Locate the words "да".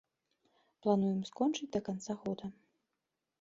1.77-1.83